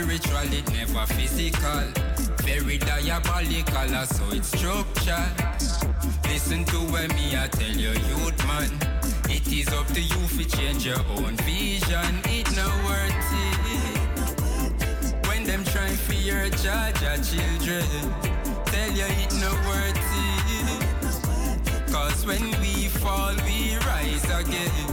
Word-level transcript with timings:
spiritual, 0.00 0.52
it 0.52 0.72
never 0.72 1.06
physical. 1.12 1.84
Very 2.44 2.78
diabolical, 2.78 3.94
uh, 3.94 4.06
so 4.06 4.24
it's 4.32 4.48
structured. 4.48 5.30
Listen 6.24 6.64
to 6.66 6.76
what 6.90 7.14
me 7.14 7.36
I 7.36 7.48
tell 7.48 7.76
you, 7.76 7.90
youth 7.90 8.46
man. 8.46 8.70
It 9.28 9.46
is 9.52 9.68
up 9.68 9.86
to 9.88 10.00
you 10.00 10.26
to 10.38 10.44
change 10.56 10.86
your 10.86 11.00
own 11.16 11.36
vision. 11.44 12.20
It 12.24 12.50
no 12.56 12.68
worth 12.86 13.32
it. 13.44 13.98
When 15.28 15.44
them 15.44 15.64
try 15.64 15.90
for 15.90 16.14
your 16.14 16.48
charge 16.50 17.02
your 17.02 17.12
uh, 17.12 17.22
children, 17.22 17.84
tell 18.66 18.90
you 18.90 19.04
it 19.04 19.34
no 19.34 19.52
worth 19.68 20.00
it. 20.24 21.92
Cause 21.92 22.24
when 22.24 22.50
we 22.60 22.88
fall, 22.88 23.34
we 23.44 23.76
rise 23.86 24.24
again, 24.24 24.86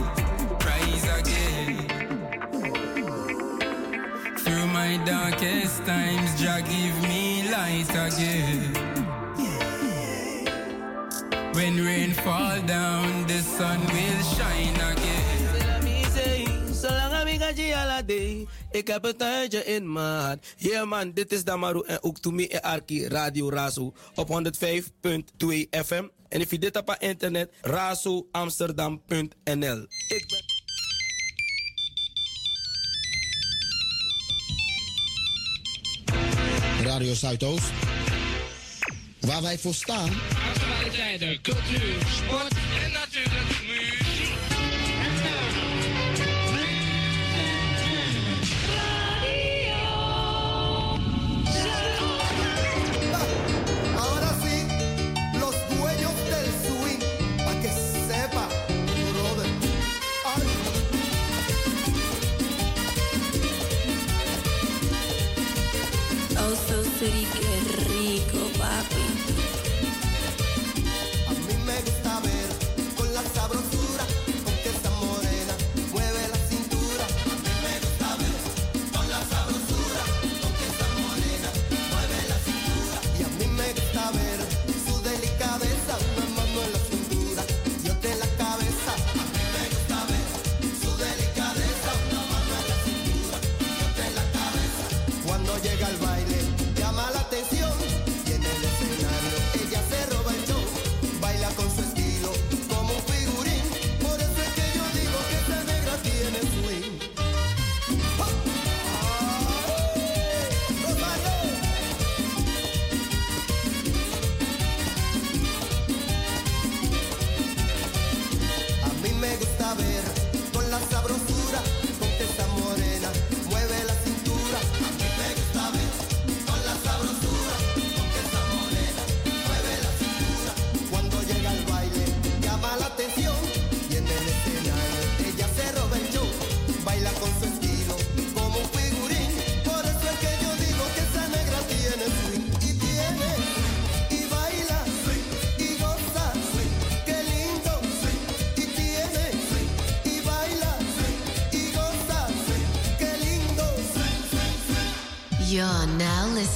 rise 0.60 1.08
again. 1.20 1.87
My 4.78 4.94
darkest 5.04 5.84
times, 5.84 6.40
Jah 6.40 6.60
give 6.60 6.96
me 7.10 7.50
light 7.50 7.90
again. 8.06 8.60
When 11.56 11.74
rain 11.84 12.12
fall 12.24 12.60
down, 12.62 13.26
the 13.26 13.40
sun 13.56 13.80
will 13.94 14.22
shine 14.34 14.78
again. 14.90 15.26
Ik 18.70 18.86
heb 18.86 19.04
een 19.04 19.16
tuintje 19.16 19.64
in 19.64 19.96
hart. 19.96 20.54
Yeah 20.56 20.88
man, 20.88 21.12
dit 21.12 21.32
is 21.32 21.44
Damaru 21.44 21.82
en 21.86 22.02
ook 22.02 22.24
me 22.24 22.48
en 22.48 22.62
Arki 22.62 23.08
Radio 23.08 23.50
Razo 23.50 23.92
op 24.14 24.28
105.2 24.28 24.32
FM. 25.70 26.04
En 26.28 26.40
if 26.40 26.50
je 26.50 26.58
dit 26.58 26.76
op 26.76 26.96
internet, 26.98 27.52
razoamsterdam.nl. 27.60 29.86
Ik 30.08 30.24
ben... 30.28 30.47
Radio 36.88 37.14
Zuidoost. 37.14 37.72
Waar 39.20 39.42
wij 39.42 39.58
voor 39.58 39.74
staan. 39.74 40.10
Actualiteiten, 40.54 41.40
cultuur, 41.42 41.94
sport 42.16 42.52
en 42.84 42.92
natuurlijk 42.92 43.67
city, 66.98 67.47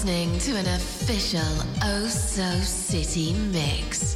listening 0.05 0.37
to 0.41 0.57
an 0.57 0.67
official 0.75 1.41
Oh 1.81 2.09
So 2.09 2.43
City 2.61 3.35
mix. 3.53 4.12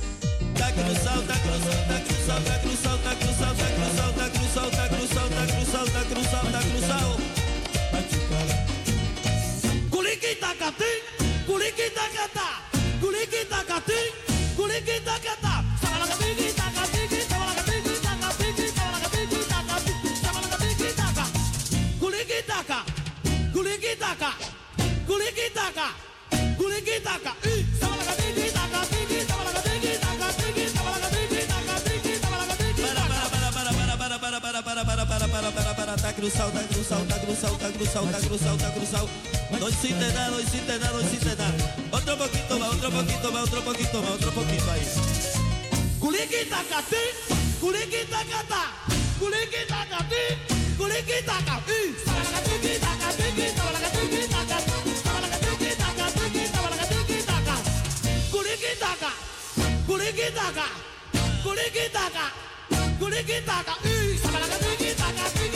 Cruzado, 36.16 36.50
tá 36.52 36.62
cruzado, 36.64 37.04
tá 37.06 37.18
cruzado, 37.20 37.56
tá 37.58 37.70
cruzado, 37.70 38.06
tá 38.10 38.20
cruzado, 38.20 38.58
tá 38.58 38.70
cruzado. 38.72 39.08
No 39.60 39.68
hiciste 39.68 39.94
nada, 39.94 40.30
no 40.30 40.40
hiciste 40.40 40.78
nada, 40.78 40.92
no 40.92 41.00
hiciste 41.00 41.28
nada. 41.36 41.54
Otro 41.92 42.16
poquito 42.18 42.58
más, 42.58 42.68
otro 42.70 42.90
poquito 42.90 43.32
más, 43.32 43.42
otro 43.44 43.62
poquito 43.62 44.02
más, 44.02 44.10
otro 44.12 44.32
poquito 44.32 44.70
ahí. 44.70 44.82
Kuliki 46.00 46.44
takati, 46.50 47.02
kuliki 47.60 48.04
takata, 48.10 48.62
kuliki 49.18 49.62
takati, 49.68 50.22
kuliki 50.78 51.18
takati. 51.24 51.78
Sabalakatiki 52.04 52.72
takatiki, 52.84 53.46
sabalakatiki 53.56 54.28
takatiki, 54.34 54.92
sabalakatiki 55.04 55.70
takatiki, 55.82 56.42
sabalakatiki 56.52 57.18
taka. 57.26 57.56
Kuliki 58.32 58.72
taka, 58.80 59.10
kuliki 59.86 60.28
taka, 60.34 60.66
kuliki 61.44 61.84
taka, 61.92 62.24
kuliki 63.00 63.38
taka. 63.46 63.74
Sabalakatiki 64.22 64.88
takatiki, 64.94 64.94
sabalakatiki 64.98 65.55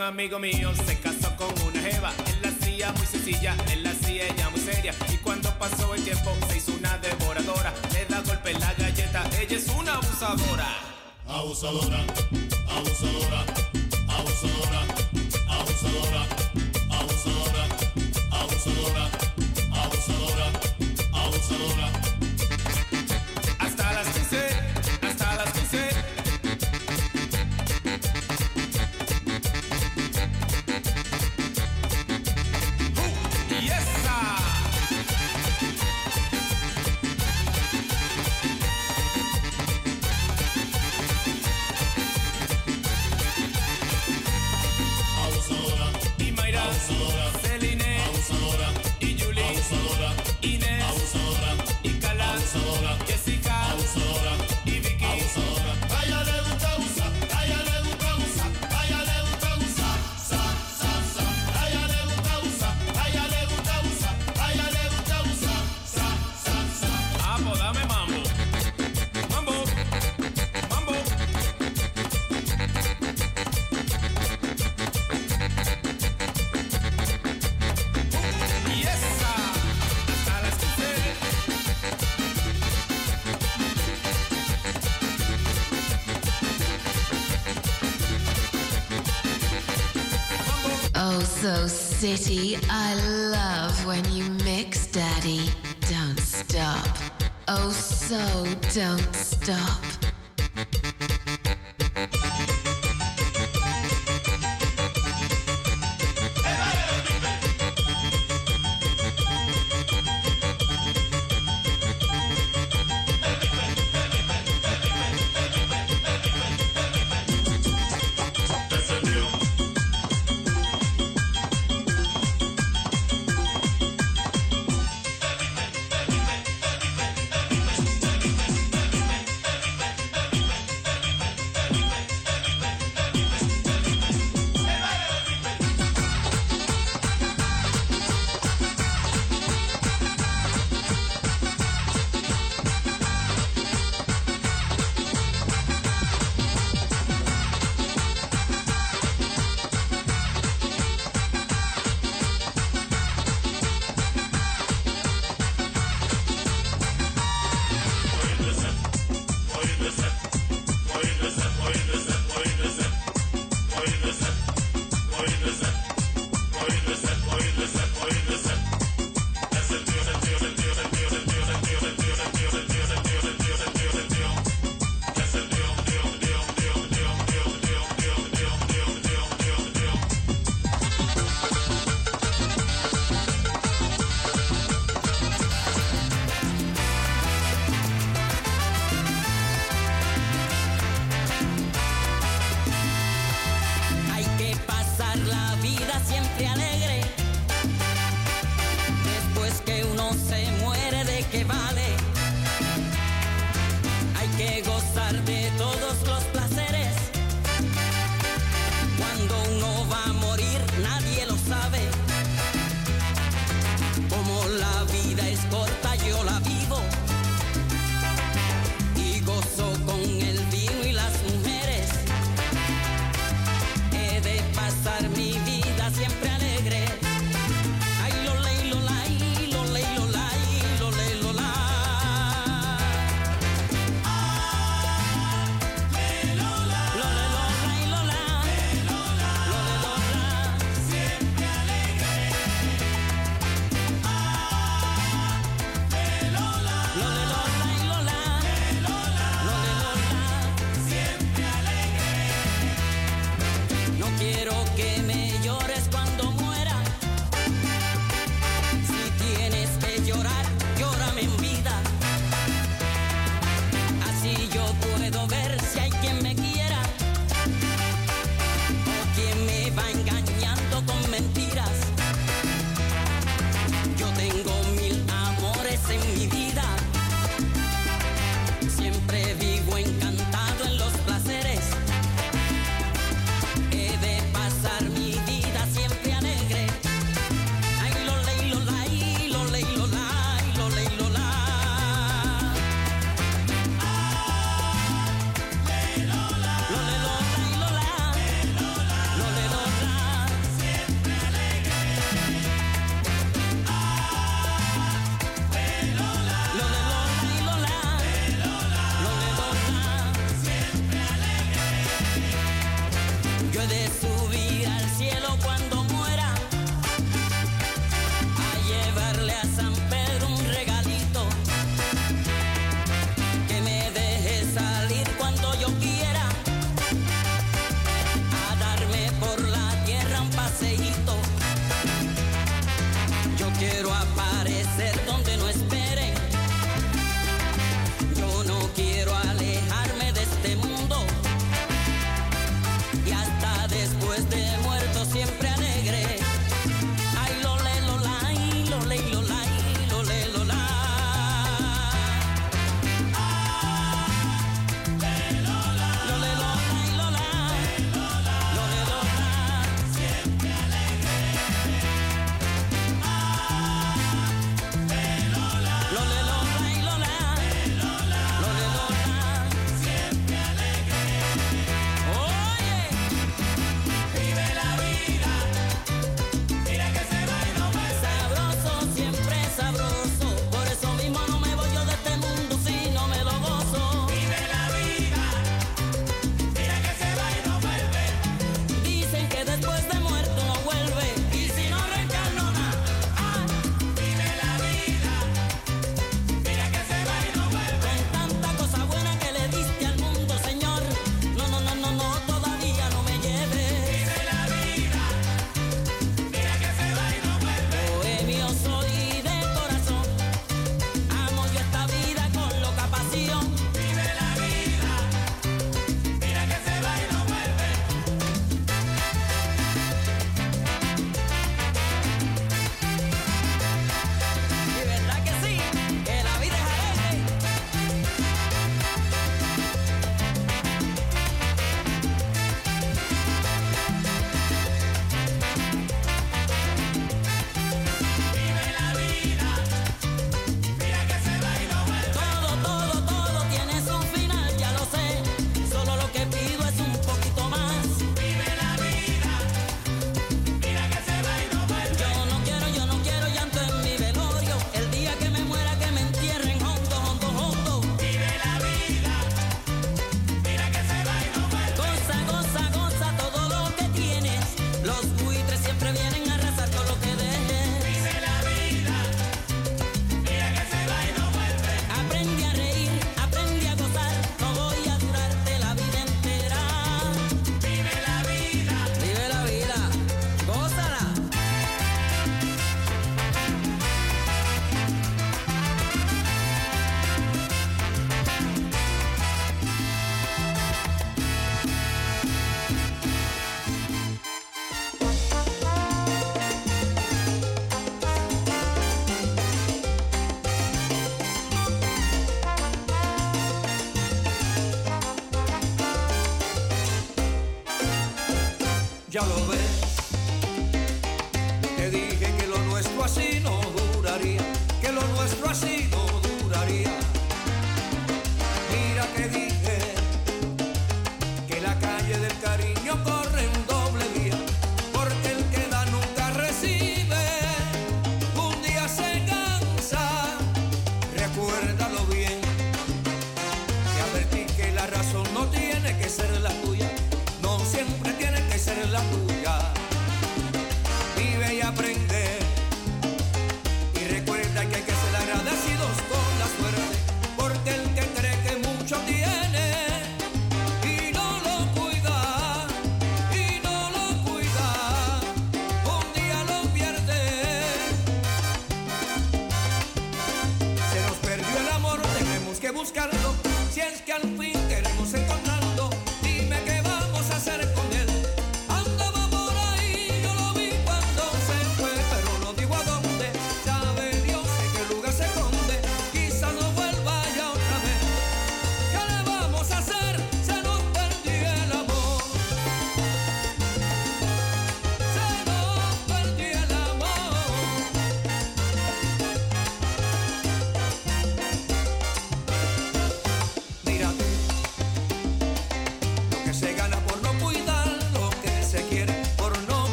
un 0.00 0.06
amigo 0.06 0.38
mío 0.38 0.72
se 0.86 0.98
casó 0.98 1.36
con 1.36 1.48
una 1.68 1.78
jeva. 1.78 2.10
Él 2.26 2.38
la 2.42 2.48
hacía 2.48 2.90
muy 2.92 3.06
sencilla, 3.06 3.54
él 3.70 3.82
la 3.82 3.90
hacía 3.90 4.28
ella 4.28 4.48
muy 4.48 4.60
seria. 4.60 4.94
Y 5.12 5.18
cuando 5.18 5.50
pasó 5.58 5.94
el 5.94 6.02
tiempo 6.02 6.30
se 6.48 6.56
hizo 6.56 6.72
una 6.72 6.96
devoradora. 6.98 7.74
Le 7.92 8.06
da 8.06 8.22
golpe 8.22 8.52
en 8.52 8.60
la 8.60 8.72
galleta, 8.72 9.28
ella 9.38 9.56
es 9.56 9.68
una 9.68 9.96
abusadora. 9.96 10.68
Abusadora, 11.28 11.98
abusadora. 12.70 13.49
City, 92.00 92.56
I 92.70 92.94
love 93.30 93.84
when 93.84 94.02
you 94.10 94.24
mix, 94.42 94.86
Daddy. 94.86 95.50
Don't 95.80 96.18
stop. 96.18 96.88
Oh, 97.46 97.70
so 97.72 98.16
don't 98.72 99.14
stop. 99.14 99.79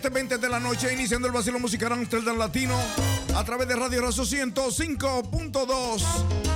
7.20 0.00 0.38
de 0.38 0.48
la 0.48 0.60
noche, 0.60 0.92
iniciando 0.92 1.26
el 1.26 1.34
vacilo 1.34 1.58
musical 1.58 1.92
Amsterdam 1.92 2.38
Latino 2.38 2.78
a 3.34 3.42
través 3.42 3.66
de 3.66 3.74
Radio 3.74 4.02
Razo 4.02 4.22
105.2. 4.22 6.04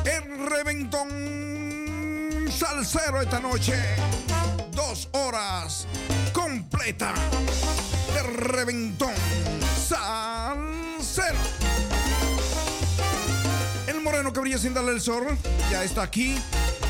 El 0.05 0.49
Reventón 0.49 1.09
Salsero 2.49 3.21
esta 3.21 3.41
noche. 3.41 3.75
Dos 4.71 5.09
horas 5.11 5.89
completa. 6.33 7.13
El 8.17 8.33
Reventón 8.35 9.13
Salsero. 9.89 11.41
El 13.89 14.01
moreno 14.03 14.33
que 14.33 14.39
brilla 14.39 14.59
sin 14.59 14.73
darle 14.73 14.93
el 14.93 15.01
sol 15.01 15.27
ya 15.69 15.83
está 15.83 16.03
aquí. 16.03 16.37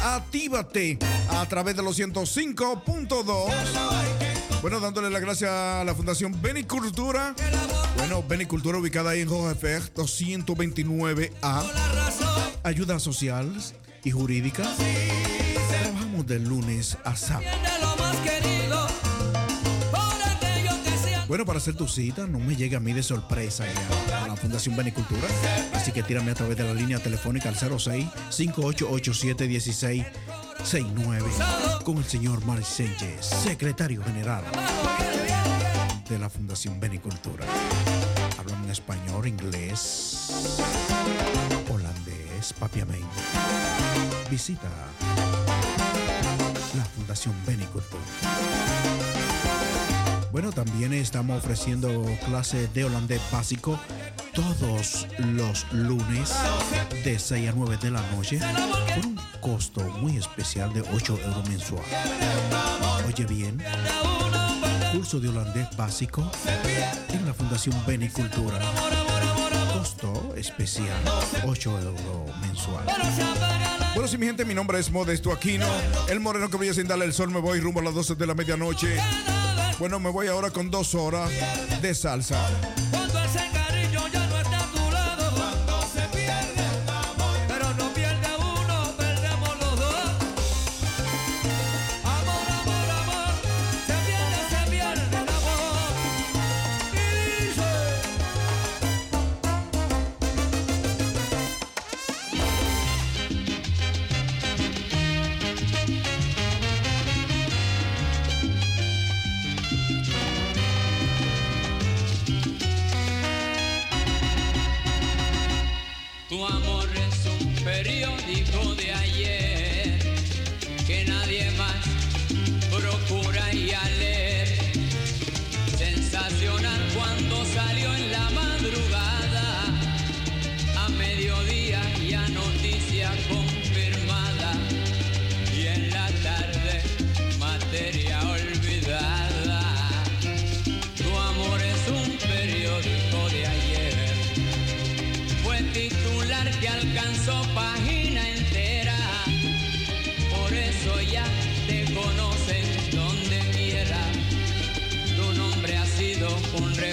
Actívate 0.04 0.98
a 1.30 1.48
través 1.48 1.76
de 1.76 1.82
los 1.82 1.98
105.2 1.98 4.21
bueno, 4.62 4.78
dándole 4.78 5.10
las 5.10 5.20
gracias 5.20 5.50
a 5.50 5.82
la 5.84 5.92
Fundación 5.92 6.40
Benicultura. 6.40 7.34
Bueno, 7.96 8.22
Benicultura 8.22 8.78
ubicada 8.78 9.10
ahí 9.10 9.22
en 9.22 9.28
Jorge 9.28 9.80
229A. 9.92 11.64
Ayuda 12.62 13.00
social 13.00 13.52
y 14.04 14.12
jurídica. 14.12 14.62
Trabajamos 15.82 16.26
de 16.28 16.38
lunes 16.38 16.96
a 17.02 17.16
sábado. 17.16 17.50
Bueno, 21.26 21.44
para 21.44 21.58
hacer 21.58 21.74
tu 21.74 21.88
cita, 21.88 22.28
no 22.28 22.38
me 22.38 22.54
llegue 22.54 22.76
a 22.76 22.80
mí 22.80 22.92
de 22.92 23.02
sorpresa 23.02 23.64
ya, 23.66 24.24
a 24.24 24.28
la 24.28 24.36
Fundación 24.36 24.76
Benicultura. 24.76 25.26
Así 25.72 25.90
que 25.90 26.04
tírame 26.04 26.30
a 26.30 26.34
través 26.34 26.56
de 26.56 26.62
la 26.62 26.74
línea 26.74 27.00
telefónica 27.00 27.48
al 27.48 27.56
06 27.56 28.06
5887 28.30 29.48
69 30.64 31.30
con 31.84 31.98
el 31.98 32.04
señor 32.04 32.44
Mark 32.46 32.64
Sánchez, 32.64 33.26
secretario 33.26 34.02
general 34.04 34.44
de 36.08 36.18
la 36.18 36.30
Fundación 36.30 36.78
Benicultura. 36.78 37.44
Hablan 38.38 38.70
español, 38.70 39.26
inglés, 39.26 40.30
holandés, 41.68 42.52
papiamén. 42.58 43.02
Visita 44.30 44.68
la 46.76 46.84
Fundación 46.84 47.34
Benicultura. 47.44 48.02
Bueno, 50.30 50.52
también 50.52 50.92
estamos 50.92 51.38
ofreciendo 51.38 52.04
clases 52.24 52.72
de 52.72 52.84
holandés 52.84 53.20
básico 53.32 53.78
todos 54.32 55.08
los 55.18 55.70
lunes 55.72 56.32
de 57.04 57.18
6 57.18 57.50
a 57.50 57.52
9 57.52 57.78
de 57.82 57.90
la 57.90 58.00
noche 58.12 58.40
costo 59.42 59.82
muy 60.00 60.16
especial 60.16 60.72
de 60.72 60.80
8 60.80 61.18
euros 61.26 61.48
mensual. 61.48 61.84
Oye 63.06 63.26
bien, 63.26 63.62
curso 64.92 65.18
de 65.18 65.28
holandés 65.28 65.66
básico 65.76 66.30
en 67.12 67.26
la 67.26 67.34
Fundación 67.34 67.74
Benicultura. 67.84 68.58
Costo 69.76 70.32
especial, 70.36 70.96
8 71.44 71.78
euros 71.80 72.36
mensual. 72.40 72.84
Bueno, 73.94 74.08
sí, 74.08 74.16
mi 74.16 74.26
gente, 74.26 74.44
mi 74.44 74.54
nombre 74.54 74.78
es 74.78 74.90
Modesto 74.90 75.32
Aquino. 75.32 75.66
El 76.08 76.20
moreno 76.20 76.48
que 76.48 76.56
voy 76.56 76.72
sin 76.72 76.86
darle 76.86 77.04
el 77.04 77.12
sol, 77.12 77.30
me 77.30 77.40
voy 77.40 77.58
rumbo 77.58 77.80
a 77.80 77.82
las 77.82 77.94
12 77.94 78.14
de 78.14 78.26
la 78.26 78.34
medianoche. 78.34 78.96
Bueno, 79.80 79.98
me 79.98 80.10
voy 80.10 80.28
ahora 80.28 80.50
con 80.50 80.70
dos 80.70 80.94
horas 80.94 81.30
de 81.82 81.94
salsa. 81.94 82.38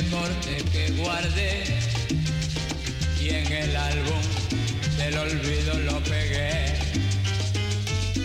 Recorte 0.01 0.63
que 0.71 0.91
guardé 0.91 1.63
y 3.19 3.29
en 3.29 3.51
el 3.51 3.75
álbum 3.75 4.21
del 4.97 5.17
olvido 5.17 5.73
lo 5.79 5.99
pegué. 6.03 6.73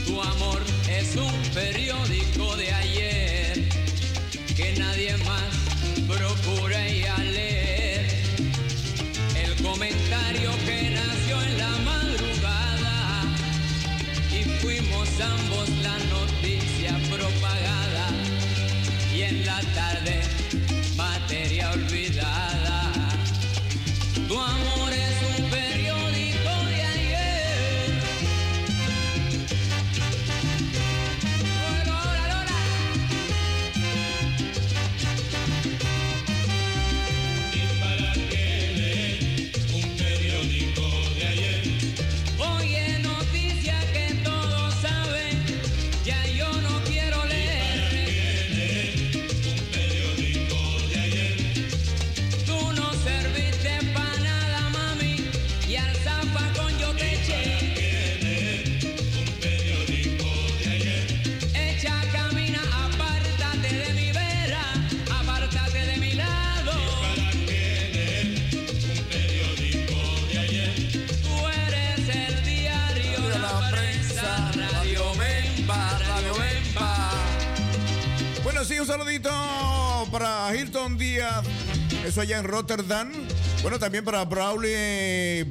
Tu 0.06 0.20
amor 0.22 0.62
es 0.88 1.16
un 1.16 1.32
periódico 1.52 2.56
de 2.56 2.72
ayer 2.72 3.23
para 80.14 80.57
Hilton 80.57 80.96
Díaz, 80.96 81.44
eso 82.07 82.20
allá 82.20 82.38
en 82.38 82.44
Rotterdam. 82.44 83.11
Bueno, 83.62 83.81
también 83.81 84.05
para 84.05 84.24
Brawley, 84.24 85.42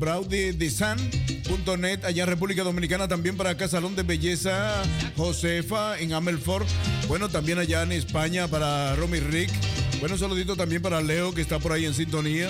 allá 2.06 2.24
en 2.24 2.30
República 2.30 2.64
Dominicana. 2.64 3.10
También 3.10 3.36
para 3.36 3.50
acá, 3.50 3.68
de 3.68 4.04
Belleza 4.04 4.82
Josefa 5.18 6.00
en 6.00 6.14
Amelfort. 6.14 6.66
Bueno, 7.10 7.28
también 7.28 7.58
allá 7.60 7.84
en 7.84 7.92
España 7.92 8.48
para 8.48 8.96
Romy 8.96 9.20
Rick. 9.20 9.52
Bueno, 10.00 10.18
saludito 10.18 10.56
también 10.56 10.82
para 10.82 11.02
Leo, 11.02 11.34
que 11.34 11.42
está 11.42 11.60
por 11.60 11.74
ahí 11.74 11.86
en 11.86 11.94
sintonía. 11.94 12.48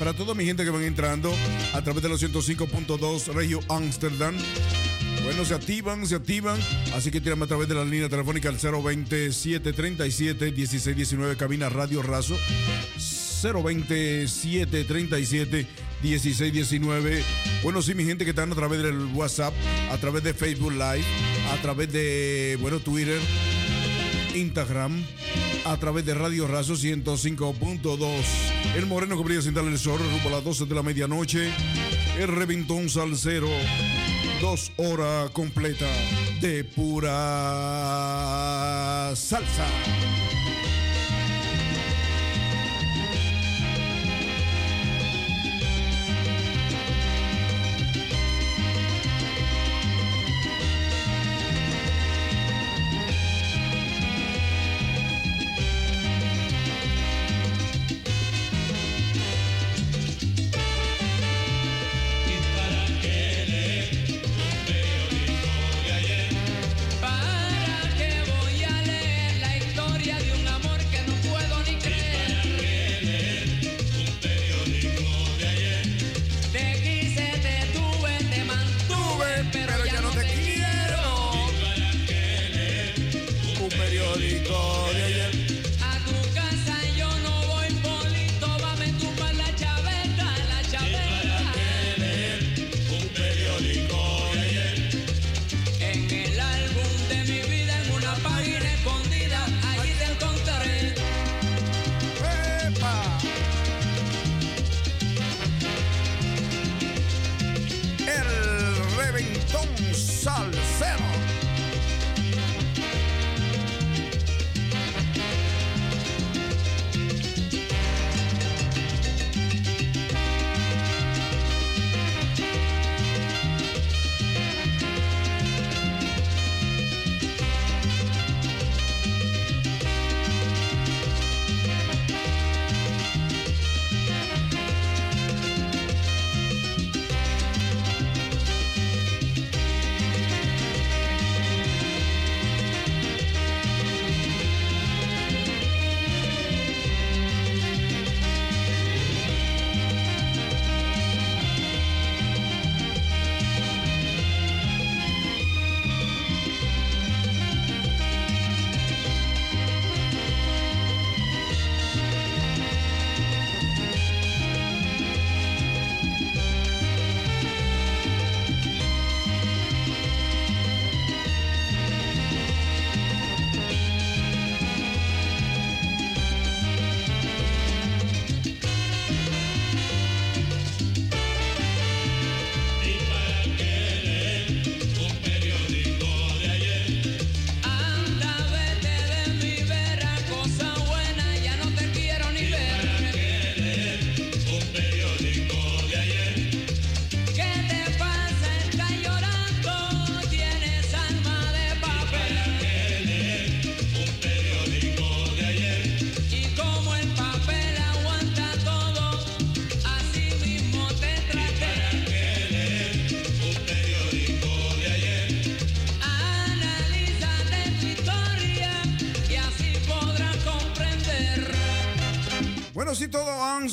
Para 0.00 0.14
toda 0.14 0.34
mi 0.34 0.44
gente 0.44 0.64
que 0.64 0.70
van 0.70 0.82
entrando 0.82 1.32
a 1.74 1.82
través 1.82 2.02
de 2.02 2.08
los 2.08 2.20
105.2 2.20 3.32
Regio 3.34 3.60
Amsterdam. 3.68 4.34
Bueno, 5.32 5.46
se 5.46 5.54
activan, 5.54 6.06
se 6.06 6.14
activan. 6.14 6.60
Así 6.94 7.10
que 7.10 7.18
tírame 7.18 7.44
a 7.44 7.48
través 7.48 7.66
de 7.66 7.74
la 7.74 7.86
línea 7.86 8.06
telefónica 8.06 8.50
al 8.50 8.58
027 8.58 9.72
37 9.72 10.52
16 10.52 10.94
19 10.94 11.36
cabina 11.38 11.70
Radio 11.70 12.02
Razo. 12.02 12.36
027 13.42 14.84
37 14.84 15.66
16 16.02 16.52
19. 16.52 17.24
Bueno, 17.62 17.80
sí, 17.80 17.94
mi 17.94 18.04
gente 18.04 18.24
que 18.24 18.30
están 18.30 18.52
a 18.52 18.54
través 18.54 18.82
del 18.82 19.06
WhatsApp, 19.14 19.54
a 19.90 19.96
través 19.96 20.22
de 20.22 20.34
Facebook 20.34 20.72
Live, 20.72 21.04
a 21.50 21.62
través 21.62 21.90
de, 21.90 22.58
bueno, 22.60 22.80
Twitter, 22.80 23.18
Instagram, 24.34 25.02
a 25.64 25.78
través 25.78 26.04
de 26.04 26.12
Radio 26.12 26.46
Razo 26.46 26.74
105.2. 26.74 28.22
El 28.76 28.84
moreno 28.84 29.16
que 29.16 29.24
brilla 29.24 29.40
sin 29.40 29.54
darle 29.54 29.70
el 29.70 29.78
sol, 29.78 29.98
rumbo 29.98 30.28
a 30.28 30.32
las 30.32 30.44
12 30.44 30.66
de 30.66 30.74
la 30.74 30.82
medianoche. 30.82 31.50
El 32.18 32.28
reventón 32.28 32.90
salsero. 32.90 33.48
Dos 34.42 34.72
horas 34.76 35.30
completa 35.30 35.86
de 36.40 36.64
pura 36.64 37.12
salsa. 39.14 39.66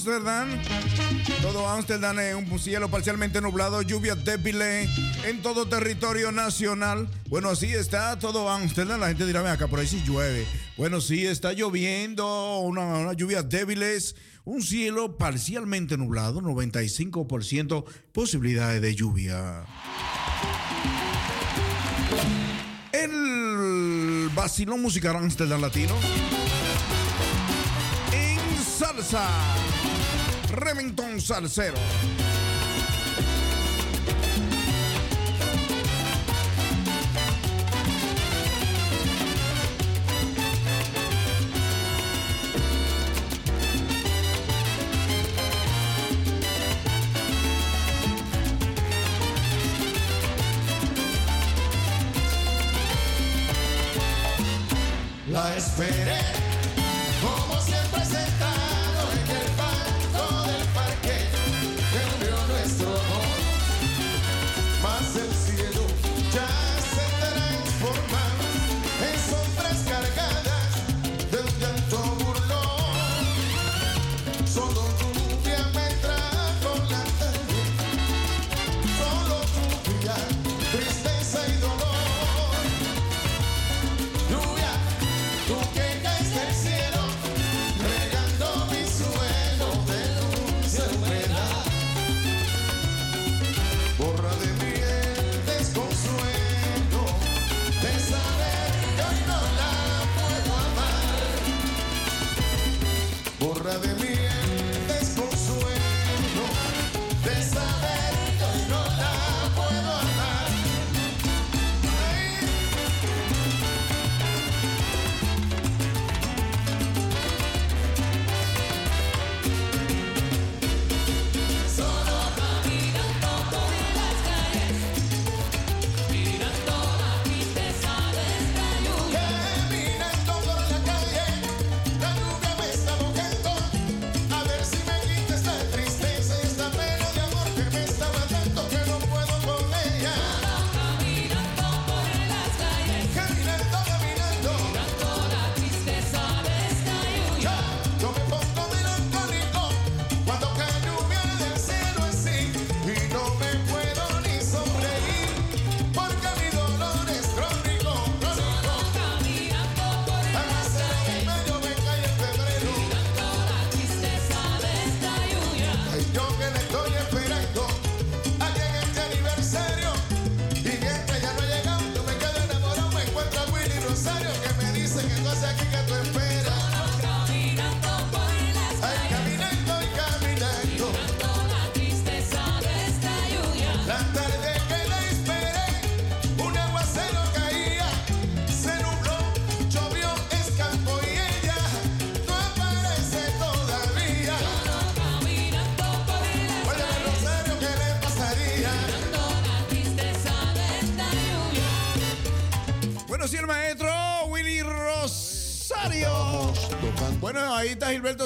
Todo 0.09 0.17
Amsterdam. 0.17 0.49
Todo 1.43 1.69
Amsterdam 1.69 2.19
es 2.19 2.33
un 2.35 2.59
cielo 2.59 2.89
parcialmente 2.89 3.41
nublado, 3.41 3.81
lluvias 3.83 4.23
débiles 4.25 4.89
en 5.23 5.41
todo 5.43 5.67
territorio 5.67 6.31
nacional. 6.31 7.07
Bueno, 7.29 7.49
así 7.49 7.67
está 7.73 8.17
todo 8.17 8.49
Amsterdam. 8.49 8.99
La 8.99 9.09
gente 9.09 9.25
dirá, 9.27 9.41
ven 9.43 9.51
acá, 9.51 9.67
por 9.67 9.79
ahí 9.79 9.87
sí 9.87 10.01
llueve. 10.05 10.47
Bueno, 10.77 10.99
sí, 10.99 11.25
está 11.27 11.53
lloviendo, 11.53 12.59
una- 12.59 12.81
unas 12.97 13.15
lluvias 13.17 13.47
débiles, 13.47 14.15
un 14.45 14.63
cielo 14.63 15.15
parcialmente 15.17 15.95
nublado, 15.95 16.41
95% 16.41 17.85
posibilidades 18.11 18.81
de 18.81 18.95
lluvia. 18.95 19.63
El 22.91 24.29
vacilón 24.33 24.81
musical 24.81 25.15
Amsterdam 25.17 25.61
Latino. 25.61 25.93
En 28.11 28.39
salsa. 28.63 29.27
Remington 30.51 31.19
Salsero. 31.19 31.77
La 55.31 55.55
esperé, 55.55 56.08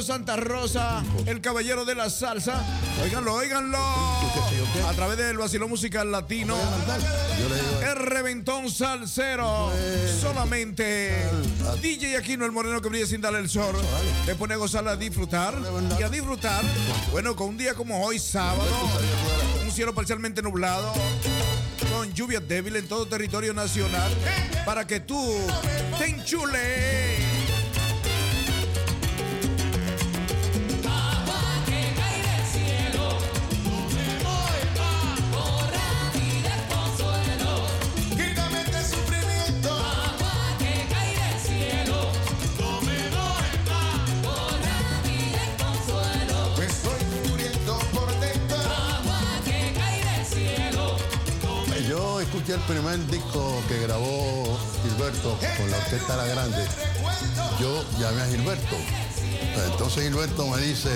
Santa 0.02 0.36
Rosa, 0.36 1.04
el 1.26 1.42
caballero 1.42 1.86
de 1.86 1.94
la 1.94 2.10
salsa. 2.10 2.64
Óiganlo, 3.04 3.34
óiganlo. 3.36 3.78
A 3.78 4.94
través 4.96 5.18
del 5.18 5.38
vacilón 5.38 5.70
musical 5.70 6.12
latino. 6.12 6.56
El 7.82 7.96
reventón 7.98 8.72
salsero. 8.72 9.72
Solamente 10.20 11.30
DJ 11.82 12.18
Aquino, 12.18 12.46
el 12.46 12.52
moreno 12.52 12.82
que 12.82 12.90
brilla 12.90 13.06
sin 13.06 13.22
darle 13.22 13.40
el 13.40 13.50
sol. 13.50 13.76
Te 14.26 14.36
pone 14.36 14.56
a 14.56 14.58
gozar, 14.58 14.88
a 14.88 14.96
disfrutar. 14.96 15.56
Y 16.00 16.04
a 16.04 16.10
disfrutar. 16.10 16.64
Bueno, 17.12 17.36
con 17.36 17.50
un 17.50 17.58
día 17.58 17.74
como 17.76 18.04
hoy, 18.04 18.20
sábado. 18.20 18.72
Un 19.64 19.72
cielo 19.72 19.94
parcialmente 19.94 20.42
nublado 20.42 20.94
con 21.92 22.12
lluvias 22.14 22.48
débiles 22.48 22.84
en 22.84 22.88
todo 22.88 23.06
territorio 23.06 23.54
nacional 23.54 24.12
para 24.66 24.88
que 24.88 25.00
tú 25.00 25.22
te 26.00 26.06
enchules. 26.06 27.33
Escuché 52.44 52.60
el 52.60 52.68
primer 52.68 53.08
disco 53.08 53.64
que 53.70 53.80
grabó 53.80 54.60
Gilberto 54.84 55.38
con 55.58 55.72
la 55.72 55.78
orquesta 55.78 56.18
La 56.18 56.26
Grande. 56.26 56.66
Yo 57.58 57.86
llamé 58.00 58.22
a 58.22 58.26
Gilberto. 58.26 58.76
Entonces 59.72 60.04
Gilberto 60.04 60.48
me 60.48 60.58
dice, 60.58 60.90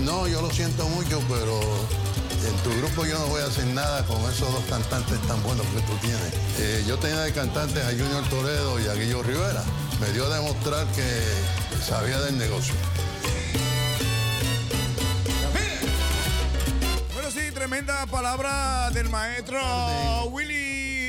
no, 0.00 0.26
yo 0.26 0.42
lo 0.42 0.50
siento 0.50 0.88
mucho, 0.88 1.22
pero 1.28 1.60
en 1.60 2.56
tu 2.64 2.76
grupo 2.78 3.06
yo 3.06 3.16
no 3.20 3.26
voy 3.26 3.42
a 3.42 3.46
hacer 3.46 3.66
nada 3.66 4.04
con 4.06 4.20
esos 4.22 4.52
dos 4.52 4.64
cantantes 4.68 5.20
tan 5.28 5.40
buenos 5.44 5.64
que 5.66 5.80
tú 5.82 5.92
tienes. 6.00 6.34
Eh, 6.58 6.84
yo 6.88 6.98
tenía 6.98 7.20
de 7.20 7.32
cantantes 7.32 7.84
a 7.84 7.90
Junior 7.90 8.28
Toledo 8.28 8.80
y 8.80 8.88
a 8.88 8.94
Guillo 8.94 9.22
Rivera. 9.22 9.62
Me 10.00 10.12
dio 10.12 10.26
a 10.26 10.34
demostrar 10.34 10.86
que 10.88 11.82
sabía 11.86 12.18
del 12.20 12.36
negocio. 12.36 12.74
Bueno, 17.12 17.30
sí, 17.30 17.52
tremenda 17.54 18.06
palabra 18.06 18.90
del 18.90 19.08
maestro 19.08 19.60
Willy 20.30 20.63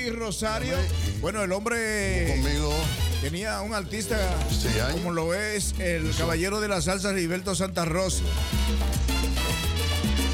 Rosario. 0.09 0.75
Bueno, 1.21 1.43
el 1.43 1.51
hombre 1.51 2.27
Conmigo 2.41 2.73
Tenía 3.21 3.61
un 3.61 3.73
artista 3.73 4.17
como 4.91 5.11
lo 5.11 5.33
es 5.33 5.73
el 5.79 6.15
caballero 6.15 6.61
de 6.61 6.67
la 6.67 6.79
salsa 6.79 7.09
Heriberto 7.09 7.55
Santa 7.55 7.83
Rosa. 7.83 8.23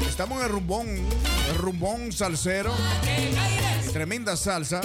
Estamos 0.06 0.40
en 0.40 0.44
el 0.44 0.52
rumbón, 0.52 0.88
el 0.88 1.56
rumbón 1.56 2.12
salsero. 2.12 2.70
Tremenda 3.94 4.36
salsa. 4.36 4.82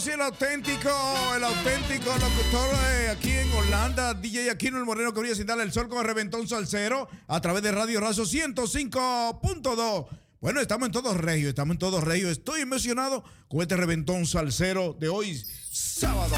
Bueno, 0.00 0.12
sí, 0.12 0.14
el 0.14 0.22
auténtico, 0.22 0.90
el 1.36 1.44
auténtico 1.44 2.10
locutor 2.10 2.74
eh, 2.90 3.10
aquí 3.10 3.32
en 3.32 3.52
Holanda, 3.52 4.14
DJ 4.14 4.50
Aquino 4.50 4.78
el 4.78 4.86
Moreno 4.86 5.12
que 5.12 5.20
brilla 5.20 5.34
sin 5.34 5.44
darle 5.44 5.64
el 5.64 5.72
sol 5.72 5.90
con 5.90 5.98
el 5.98 6.04
reventón 6.04 6.48
salsero 6.48 7.06
a 7.26 7.38
través 7.42 7.62
de 7.62 7.70
Radio 7.70 8.00
Razo 8.00 8.22
105.2. 8.22 10.06
Bueno, 10.40 10.60
estamos 10.60 10.86
en 10.86 10.92
todos 10.92 11.14
regios, 11.18 11.50
estamos 11.50 11.74
en 11.74 11.78
todos 11.78 12.02
regios. 12.02 12.30
Estoy 12.32 12.62
emocionado 12.62 13.24
con 13.48 13.60
este 13.60 13.76
reventón 13.76 14.24
salsero 14.24 14.96
de 14.98 15.10
hoy, 15.10 15.44
sábado. 15.70 16.36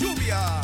Lluvia. 0.00 0.60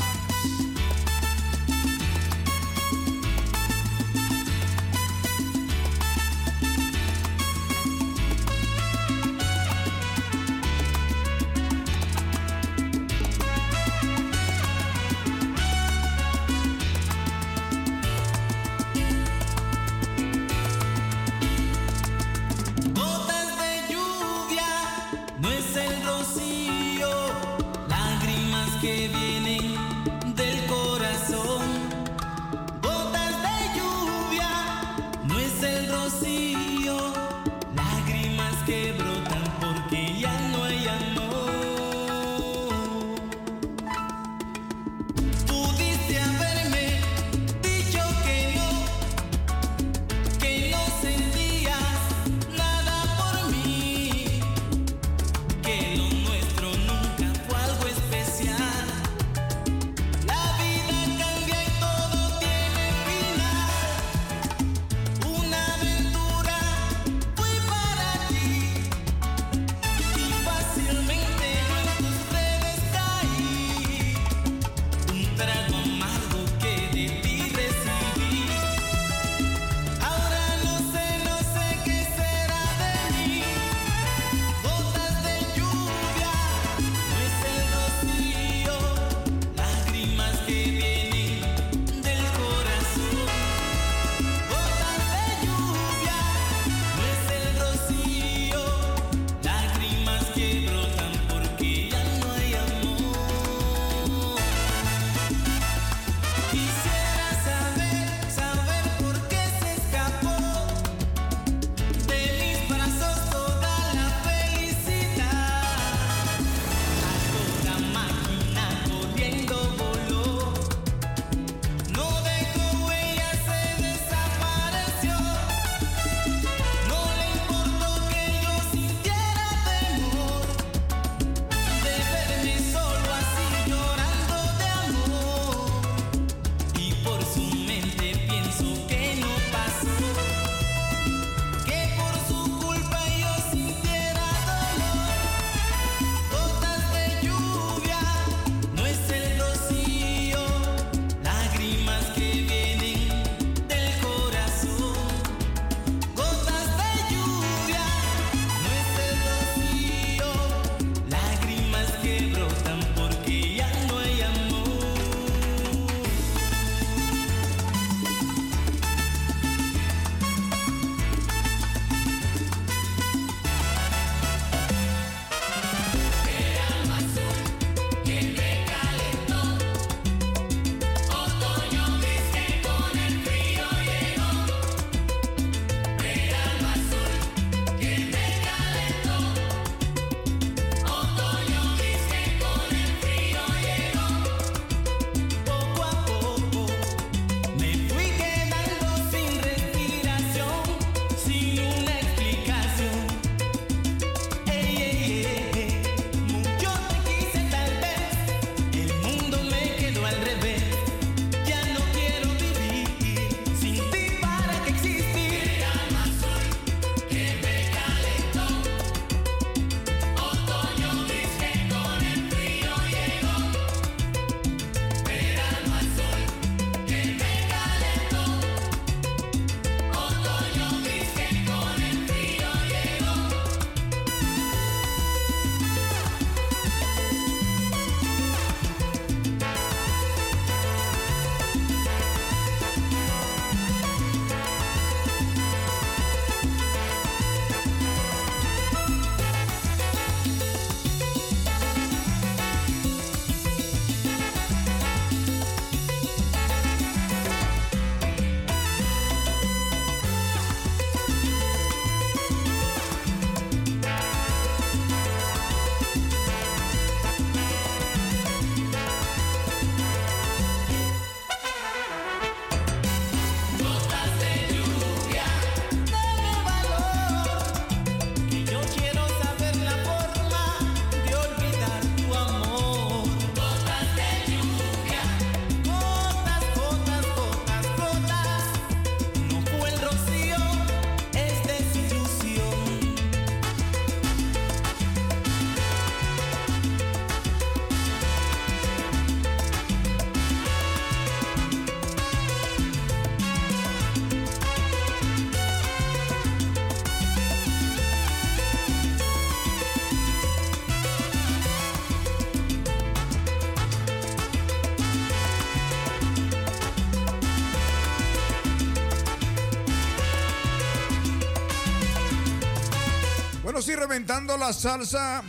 Sí, 323.67 323.75
reventando 323.75 324.37
la 324.37 324.53
salsa. 324.53 325.25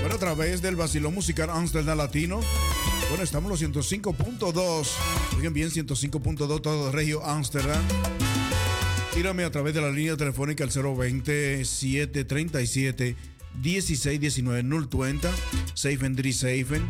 Bueno, 0.00 0.16
a 0.16 0.18
través 0.18 0.60
del 0.60 0.74
vacilón 0.74 1.14
musical 1.14 1.50
Amsterdam 1.50 1.96
Latino. 1.96 2.40
Bueno, 3.08 3.22
estamos 3.22 3.48
los 3.48 3.62
105.2. 3.62 4.88
Oigan 5.36 5.54
bien, 5.54 5.70
105.2 5.70 6.60
todo 6.60 6.90
Regio 6.90 7.24
Amsterdam. 7.24 7.80
Tírame 9.14 9.44
a 9.44 9.52
través 9.52 9.72
de 9.72 9.82
la 9.82 9.90
línea 9.90 10.16
telefónica 10.16 10.64
al 10.64 10.70
020 10.70 11.64
737 11.64 13.14
1619 13.62 14.88
020 14.90 15.28
Safe 15.74 16.06
and 16.06 16.32
Safen. 16.32 16.88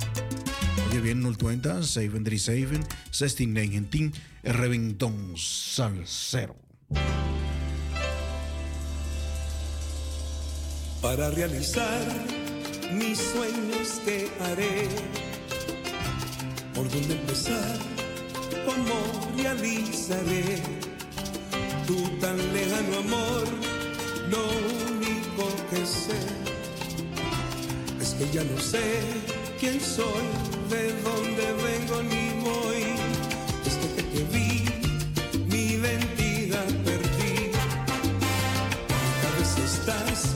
Oye 0.89 1.01
bien, 1.03 1.23
020 1.23 1.83
Safe 1.83 2.07
and 2.07 2.39
Safen. 2.39 2.87
1619 3.13 4.13
el 4.45 4.55
reventón 4.55 5.35
salsero. 5.37 6.57
Para 11.05 11.29
realizar 11.29 12.01
mis 12.95 13.19
sueños 13.19 14.01
que 14.07 14.27
haré. 14.41 14.89
¿Por 16.75 16.89
dónde 16.89 17.13
empezar? 17.13 17.77
¿Cómo 18.65 18.97
realizaré? 19.37 20.63
Tu 21.87 22.09
tan 22.21 22.39
lejano 22.55 22.97
amor, 23.01 23.45
lo 24.31 24.45
único 24.89 25.45
que 25.69 25.85
sé 25.85 26.21
es 28.01 28.15
que 28.15 28.27
ya 28.33 28.43
no 28.43 28.59
sé 28.59 29.03
quién 29.61 29.79
soy, 29.83 30.25
de 30.71 30.85
dónde 31.03 31.45
vengo 31.69 32.03
ni 32.03 32.25
voy. 32.49 32.83
Desde 33.63 33.87
que 33.95 34.03
te 34.05 34.23
vi, 34.33 34.65
mi 35.51 35.75
identidad 35.75 36.67
perdí. 36.83 37.51
Tal 39.21 39.35
vez 39.39 39.59
estás 39.59 40.34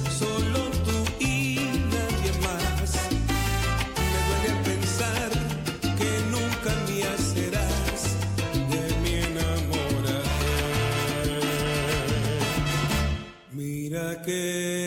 que 14.28 14.77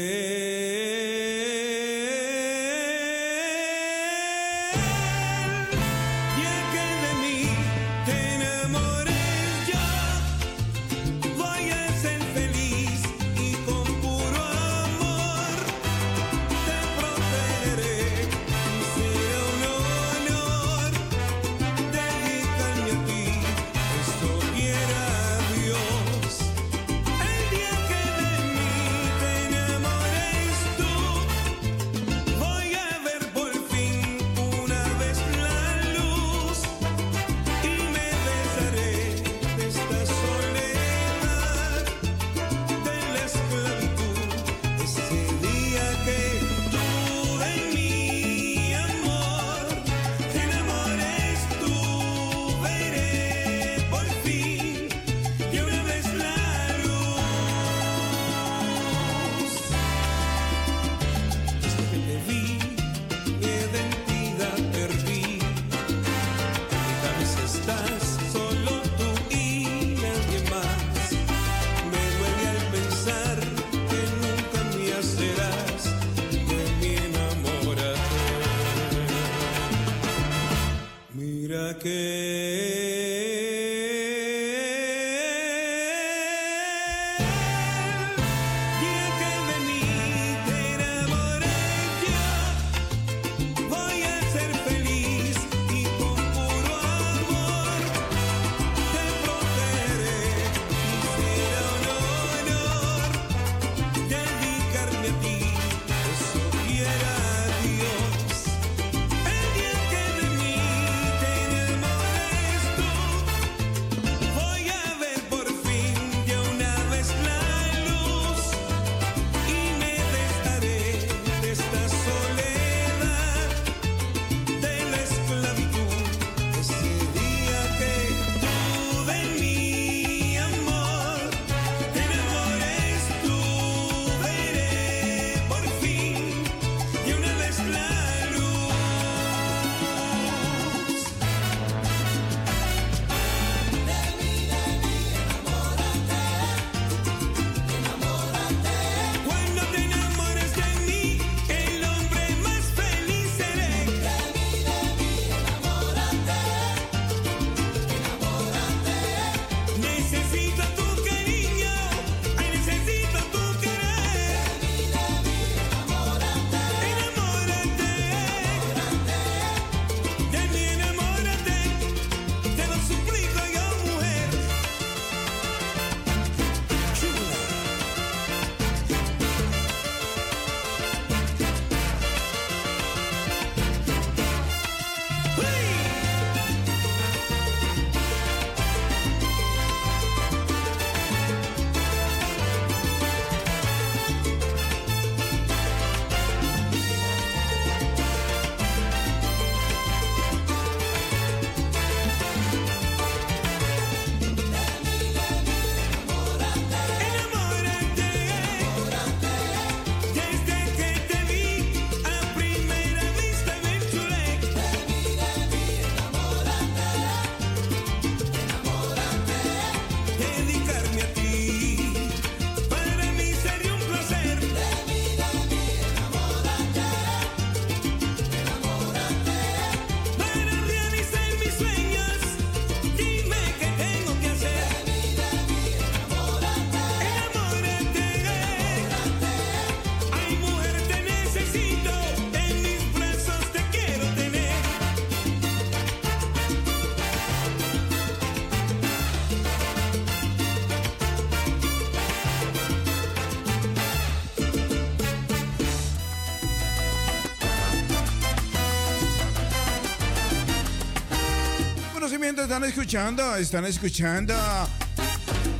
están 262.51 262.65
escuchando, 262.65 263.35
están 263.37 263.65
escuchando 263.65 264.33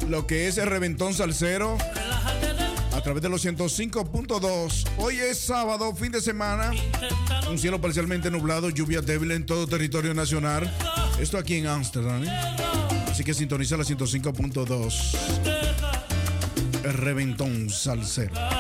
lo 0.10 0.28
que 0.28 0.50
es 0.50 0.58
el 0.58 0.68
Reventón 0.68 1.14
Salsero 1.14 1.78
a 2.92 3.02
través 3.02 3.24
de 3.24 3.30
los 3.30 3.46
105.2. 3.46 4.88
Hoy 4.98 5.16
es 5.16 5.40
sábado, 5.40 5.96
fin 5.96 6.12
de 6.12 6.20
semana. 6.20 6.72
Un 7.50 7.58
cielo 7.58 7.80
parcialmente 7.80 8.30
nublado, 8.30 8.70
lluvia 8.70 9.00
débil 9.00 9.32
en 9.32 9.46
todo 9.46 9.68
territorio 9.68 10.14
nacional. 10.14 10.70
Esto 11.18 11.38
aquí 11.38 11.56
en 11.56 11.68
Ámsterdam. 11.68 12.26
¿eh? 12.26 12.40
Así 13.10 13.24
que 13.24 13.34
sintoniza 13.34 13.78
la 13.78 13.86
105.2. 13.86 15.18
El 16.84 16.94
Reventón 16.94 17.70
Salsero. 17.70 18.51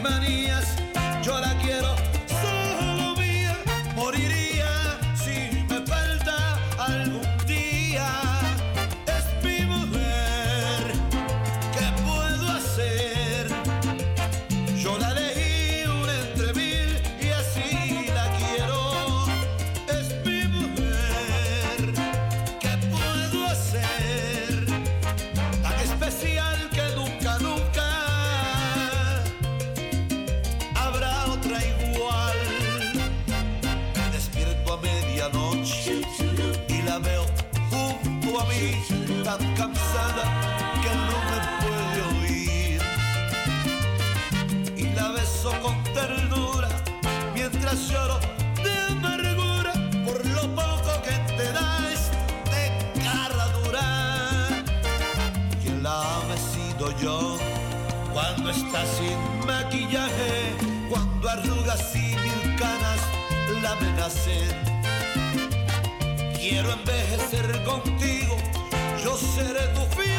Marías 0.00 0.89
mientras 47.70 47.88
lloro 47.90 48.18
de 48.62 48.72
amargura 48.88 49.72
por 50.04 50.26
lo 50.26 50.42
poco 50.54 51.02
que 51.04 51.34
te 51.36 51.52
da 51.52 51.78
este 51.92 52.72
cara 53.02 53.46
dura. 53.64 54.48
Quien 55.62 55.82
la 55.82 56.18
ha 56.18 56.36
sido 56.36 56.96
yo 57.00 57.38
cuando 58.12 58.50
está 58.50 58.84
sin 58.86 59.46
maquillaje, 59.46 60.54
cuando 60.88 61.28
arrugas 61.28 61.94
y 61.94 62.16
mil 62.16 62.56
canas 62.56 63.00
la 63.62 63.72
amenacen. 63.72 64.48
Quiero 66.36 66.72
envejecer 66.72 67.64
contigo, 67.64 68.36
yo 69.04 69.16
seré 69.16 69.66
tu 69.74 69.82
fin 69.96 70.09